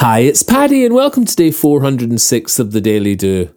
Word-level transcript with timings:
Hi, 0.00 0.20
it's 0.20 0.42
Paddy, 0.42 0.86
and 0.86 0.94
welcome 0.94 1.26
to 1.26 1.36
day 1.36 1.50
406 1.50 2.58
of 2.58 2.72
the 2.72 2.80
Daily 2.80 3.14
Do. 3.14 3.54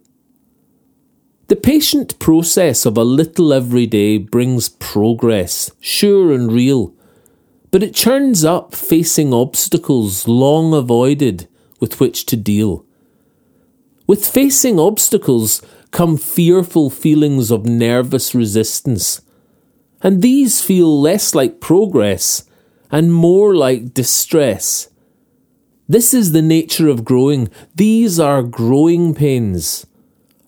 The 1.47 1.55
patient 1.55 2.19
process 2.19 2.85
of 2.85 2.97
a 2.97 3.05
little 3.05 3.53
every 3.53 3.85
day 3.85 4.17
brings 4.17 4.67
progress, 4.67 5.71
sure 5.79 6.33
and 6.33 6.51
real, 6.51 6.93
but 7.71 7.81
it 7.81 7.95
churns 7.95 8.43
up 8.43 8.75
facing 8.75 9.33
obstacles 9.33 10.27
long 10.27 10.73
avoided 10.73 11.47
with 11.79 12.01
which 12.01 12.25
to 12.25 12.35
deal. 12.35 12.85
With 14.05 14.27
facing 14.27 14.77
obstacles 14.77 15.61
come 15.91 16.17
fearful 16.17 16.89
feelings 16.89 17.51
of 17.51 17.65
nervous 17.65 18.35
resistance, 18.35 19.21
and 20.01 20.21
these 20.21 20.59
feel 20.59 20.99
less 20.99 21.33
like 21.33 21.61
progress 21.61 22.43
and 22.91 23.13
more 23.13 23.55
like 23.55 23.93
distress 23.93 24.89
this 25.93 26.11
is 26.11 26.31
the 26.31 26.41
nature 26.41 26.87
of 26.87 27.05
growing. 27.05 27.49
These 27.75 28.19
are 28.19 28.41
growing 28.41 29.13
pains. 29.13 29.85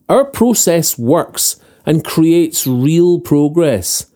Our 0.09 0.26
process 0.26 0.98
works 0.98 1.58
and 1.86 2.03
creates 2.03 2.66
real 2.66 3.20
progress, 3.20 4.08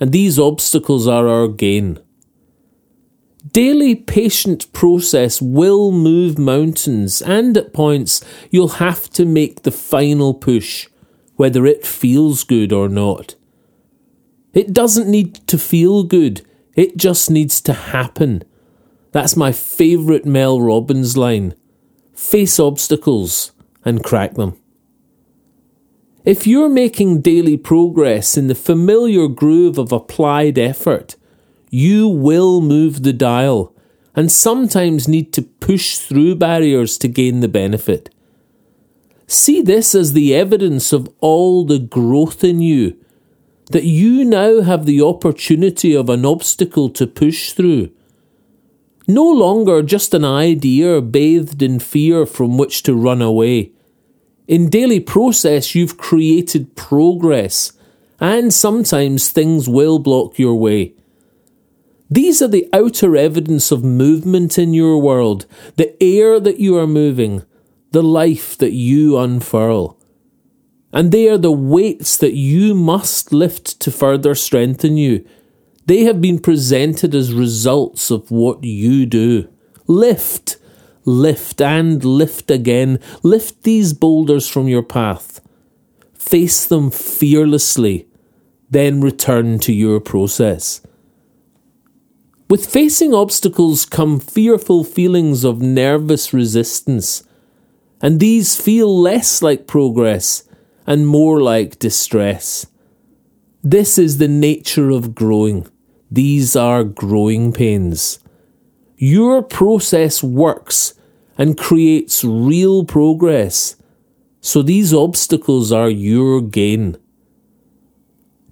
and 0.00 0.10
these 0.10 0.40
obstacles 0.40 1.06
are 1.06 1.28
our 1.28 1.46
gain. 1.46 2.00
Daily 3.52 3.94
patient 3.94 4.72
process 4.72 5.40
will 5.40 5.92
move 5.92 6.36
mountains, 6.36 7.22
and 7.22 7.56
at 7.56 7.72
points 7.72 8.20
you'll 8.50 8.82
have 8.82 9.08
to 9.10 9.24
make 9.24 9.62
the 9.62 9.70
final 9.70 10.34
push, 10.34 10.88
whether 11.36 11.64
it 11.64 11.86
feels 11.86 12.42
good 12.42 12.72
or 12.72 12.88
not. 12.88 13.36
It 14.52 14.72
doesn't 14.72 15.08
need 15.08 15.34
to 15.46 15.58
feel 15.58 16.02
good, 16.02 16.44
it 16.74 16.96
just 16.96 17.30
needs 17.30 17.60
to 17.60 17.72
happen 17.72 18.42
that's 19.12 19.36
my 19.36 19.52
favourite 19.52 20.24
Mel 20.24 20.60
Robbins 20.60 21.16
line 21.16 21.54
face 22.14 22.60
obstacles 22.60 23.52
and 23.84 24.04
crack 24.04 24.34
them. 24.34 24.56
If 26.24 26.46
you're 26.46 26.68
making 26.68 27.22
daily 27.22 27.56
progress 27.56 28.36
in 28.36 28.46
the 28.46 28.54
familiar 28.54 29.26
groove 29.26 29.76
of 29.76 29.90
applied 29.90 30.56
effort, 30.56 31.16
you 31.68 32.06
will 32.08 32.60
move 32.60 33.02
the 33.02 33.12
dial 33.12 33.74
and 34.14 34.30
sometimes 34.30 35.08
need 35.08 35.32
to 35.32 35.42
push 35.42 35.98
through 35.98 36.36
barriers 36.36 36.96
to 36.98 37.08
gain 37.08 37.40
the 37.40 37.48
benefit. 37.48 38.14
See 39.26 39.62
this 39.62 39.94
as 39.94 40.12
the 40.12 40.34
evidence 40.34 40.92
of 40.92 41.12
all 41.18 41.64
the 41.64 41.78
growth 41.78 42.44
in 42.44 42.60
you, 42.60 42.96
that 43.70 43.84
you 43.84 44.24
now 44.24 44.60
have 44.60 44.84
the 44.86 45.02
opportunity 45.02 45.96
of 45.96 46.08
an 46.08 46.24
obstacle 46.26 46.90
to 46.90 47.06
push 47.06 47.52
through 47.52 47.90
no 49.06 49.28
longer 49.28 49.82
just 49.82 50.14
an 50.14 50.24
idea 50.24 51.00
bathed 51.00 51.62
in 51.62 51.78
fear 51.78 52.26
from 52.26 52.58
which 52.58 52.82
to 52.84 52.94
run 52.94 53.20
away. 53.20 53.72
In 54.46 54.68
daily 54.68 55.00
process, 55.00 55.74
you've 55.74 55.96
created 55.96 56.76
progress, 56.76 57.72
and 58.20 58.52
sometimes 58.52 59.30
things 59.30 59.68
will 59.68 59.98
block 59.98 60.38
your 60.38 60.54
way. 60.54 60.94
These 62.10 62.42
are 62.42 62.48
the 62.48 62.68
outer 62.72 63.16
evidence 63.16 63.72
of 63.72 63.82
movement 63.82 64.58
in 64.58 64.74
your 64.74 65.00
world, 65.00 65.46
the 65.76 66.00
air 66.02 66.38
that 66.38 66.60
you 66.60 66.76
are 66.76 66.86
moving, 66.86 67.42
the 67.92 68.02
life 68.02 68.58
that 68.58 68.72
you 68.72 69.16
unfurl. 69.16 69.98
And 70.92 71.10
they 71.10 71.28
are 71.28 71.38
the 71.38 71.50
weights 71.50 72.18
that 72.18 72.34
you 72.34 72.74
must 72.74 73.32
lift 73.32 73.80
to 73.80 73.90
further 73.90 74.34
strengthen 74.34 74.98
you 74.98 75.26
they 75.86 76.04
have 76.04 76.20
been 76.20 76.38
presented 76.38 77.14
as 77.14 77.32
results 77.32 78.10
of 78.10 78.30
what 78.30 78.62
you 78.62 79.06
do. 79.06 79.48
Lift, 79.86 80.56
lift, 81.04 81.60
and 81.60 82.04
lift 82.04 82.50
again. 82.50 83.00
Lift 83.22 83.62
these 83.64 83.92
boulders 83.92 84.48
from 84.48 84.68
your 84.68 84.82
path. 84.82 85.40
Face 86.14 86.64
them 86.64 86.90
fearlessly, 86.90 88.06
then 88.70 89.00
return 89.00 89.58
to 89.60 89.72
your 89.72 90.00
process. 90.00 90.80
With 92.48 92.66
facing 92.66 93.12
obstacles 93.14 93.84
come 93.84 94.20
fearful 94.20 94.84
feelings 94.84 95.42
of 95.42 95.60
nervous 95.60 96.32
resistance, 96.32 97.24
and 98.00 98.20
these 98.20 98.56
feel 98.60 99.00
less 99.00 99.42
like 99.42 99.66
progress 99.66 100.44
and 100.86 101.06
more 101.06 101.40
like 101.40 101.78
distress. 101.78 102.66
This 103.64 103.96
is 103.96 104.18
the 104.18 104.26
nature 104.26 104.90
of 104.90 105.14
growing. 105.14 105.68
These 106.10 106.56
are 106.56 106.82
growing 106.82 107.52
pains. 107.52 108.18
Your 108.96 109.40
process 109.40 110.20
works 110.20 110.94
and 111.38 111.56
creates 111.56 112.24
real 112.24 112.84
progress, 112.84 113.76
so 114.40 114.62
these 114.62 114.92
obstacles 114.92 115.70
are 115.70 115.88
your 115.88 116.40
gain. 116.40 116.96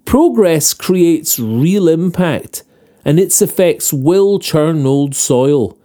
Progress 0.05 0.73
creates 0.75 1.41
real 1.41 1.89
impact, 1.89 2.63
and 3.05 3.19
its 3.19 3.43
effects 3.43 3.93
will 3.93 4.39
churn 4.39 4.87
old 4.87 5.17
soil. 5.17 5.77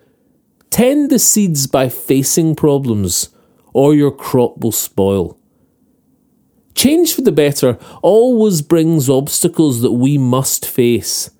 Tend 0.69 1.09
the 1.09 1.17
seeds 1.17 1.65
by 1.65 1.89
facing 1.89 2.55
problems, 2.55 3.29
or 3.73 3.95
your 3.95 4.11
crop 4.11 4.59
will 4.59 4.71
spoil. 4.71 5.39
Change 6.75 7.13
for 7.13 7.21
the 7.21 7.31
better 7.31 7.79
always 8.01 8.61
brings 8.61 9.09
obstacles 9.09 9.81
that 9.81 9.93
we 9.93 10.17
must 10.17 10.65
face. 10.65 11.31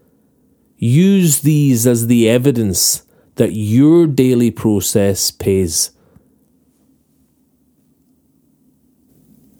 Use 0.78 1.42
these 1.42 1.86
as 1.86 2.08
the 2.08 2.30
evidence 2.30 3.04
that 3.36 3.54
your 3.54 4.08
daily 4.08 4.50
process 4.50 5.32
pays. 5.32 5.92